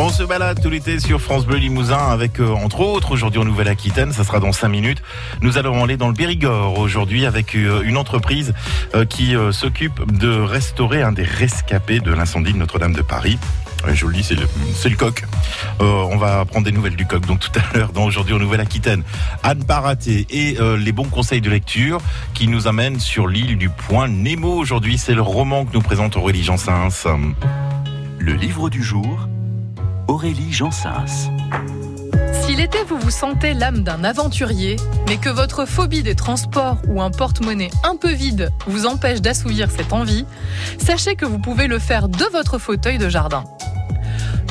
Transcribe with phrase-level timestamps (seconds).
[0.00, 3.44] On se balade tout l'été sur France Bleu Limousin avec, euh, entre autres, aujourd'hui en
[3.44, 5.02] Nouvelle-Aquitaine, ça sera dans 5 minutes.
[5.42, 8.54] Nous allons aller dans le Périgord aujourd'hui avec euh, une entreprise
[8.94, 13.40] euh, qui s'occupe de restaurer un des rescapés de l'incendie de Notre-Dame de Paris.
[13.92, 15.24] Je vous le dis, c'est le, coq.
[15.80, 19.02] on va prendre des nouvelles du coq donc tout à l'heure dans aujourd'hui en Nouvelle-Aquitaine.
[19.42, 22.00] Anne Paraté et les bons conseils de lecture
[22.34, 24.54] qui nous amènent sur l'île du Point Nemo.
[24.54, 27.08] Aujourd'hui, c'est le roman que nous présente Aurélie Jansens.
[28.20, 29.28] Le livre du jour
[30.08, 31.30] Aurélie Jansens.
[32.32, 34.76] Si l'été vous vous sentez l'âme d'un aventurier,
[35.06, 39.70] mais que votre phobie des transports ou un porte-monnaie un peu vide vous empêche d'assouvir
[39.70, 40.24] cette envie,
[40.78, 43.44] sachez que vous pouvez le faire de votre fauteuil de jardin.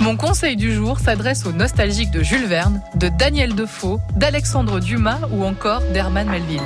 [0.01, 5.21] Mon conseil du jour s'adresse aux nostalgiques de Jules Verne, de Daniel Defoe, d'Alexandre Dumas
[5.31, 6.61] ou encore d'Herman Melville.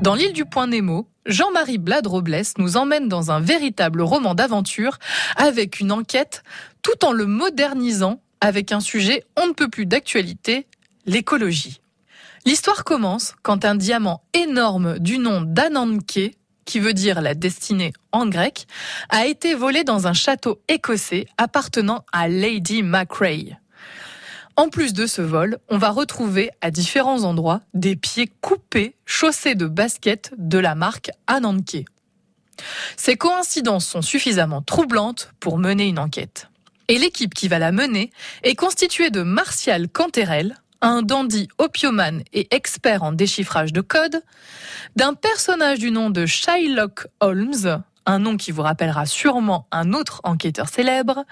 [0.00, 4.98] Dans l'île du Point Nemo, Jean-Marie Blade-Robles nous emmène dans un véritable roman d'aventure
[5.36, 6.42] avec une enquête
[6.84, 10.68] tout en le modernisant avec un sujet on ne peut plus d'actualité,
[11.06, 11.80] l'écologie.
[12.46, 16.32] L'histoire commence quand un diamant énorme du nom d'Ananke,
[16.66, 18.66] qui veut dire la destinée en grec,
[19.08, 23.58] a été volé dans un château écossais appartenant à Lady Macrae.
[24.56, 29.54] En plus de ce vol, on va retrouver à différents endroits des pieds coupés chaussés
[29.54, 31.84] de baskets de la marque Ananke.
[32.96, 36.48] Ces coïncidences sont suffisamment troublantes pour mener une enquête.
[36.88, 38.10] Et l'équipe qui va la mener
[38.42, 44.22] est constituée de Martial Canterel, un dandy opiomane et expert en déchiffrage de code,
[44.96, 50.20] d'un personnage du nom de Shylock Holmes, un nom qui vous rappellera sûrement un autre
[50.24, 51.24] enquêteur célèbre,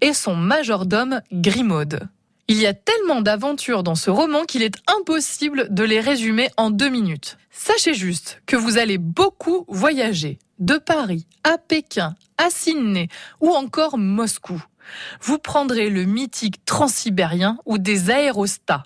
[0.00, 1.98] et son majordome Grimaud.
[2.46, 6.70] Il y a tellement d'aventures dans ce roman qu'il est impossible de les résumer en
[6.70, 7.38] deux minutes.
[7.50, 13.08] Sachez juste que vous allez beaucoup voyager de Paris à Pékin, à Sydney
[13.40, 14.62] ou encore Moscou.
[15.22, 18.84] Vous prendrez le mythique transsibérien ou des aérostats.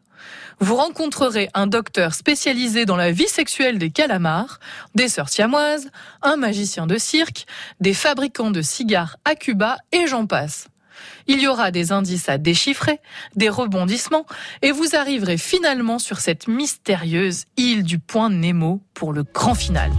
[0.61, 4.61] Vous rencontrerez un docteur spécialisé dans la vie sexuelle des calamars,
[4.95, 5.91] des sœurs siamoises,
[6.23, 7.47] un magicien de cirque,
[7.81, 10.69] des fabricants de cigares à Cuba et j'en passe.
[11.27, 13.01] Il y aura des indices à déchiffrer,
[13.37, 14.27] des rebondissements,
[14.63, 19.91] et vous arriverez finalement sur cette mystérieuse île du point Nemo pour le grand final.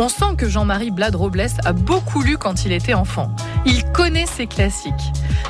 [0.00, 3.34] On sent que Jean-Marie Blade-Robles a beaucoup lu quand il était enfant.
[3.66, 4.92] Il connaît ses classiques.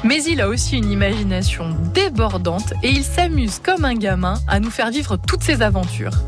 [0.05, 4.71] Mais il a aussi une imagination débordante et il s'amuse comme un gamin à nous
[4.71, 6.23] faire vivre toutes ses aventures.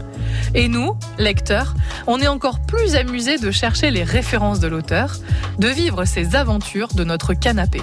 [0.55, 1.75] Et nous, lecteurs,
[2.07, 5.17] on est encore plus amusés de chercher les références de l'auteur,
[5.59, 7.81] de vivre ses aventures de notre canapé.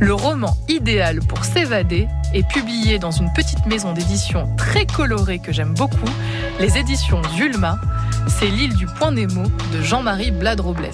[0.00, 5.52] Le roman idéal pour s'évader est publié dans une petite maison d'édition très colorée que
[5.52, 6.10] j'aime beaucoup,
[6.60, 7.78] les éditions Zulma.
[8.28, 9.42] C'est l'île du Point Nemo
[9.72, 10.90] de Jean-Marie Blade-Robles.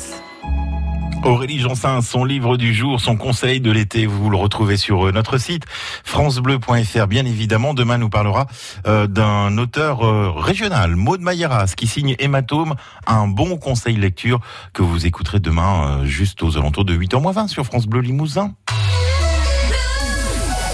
[1.24, 5.12] Aurélie Jansin, son livre du jour, son conseil de l'été, vous le retrouvez sur euh,
[5.12, 5.64] notre site
[6.04, 7.06] francebleu.fr.
[7.08, 8.46] Bien évidemment, demain nous parlera
[8.86, 12.74] euh, d'un auteur euh, régional, Maud Mayeras, qui signe Hématome,
[13.06, 14.40] un bon conseil lecture
[14.72, 18.54] que vous écouterez demain juste aux alentours de 8h20 sur France Bleu Limousin.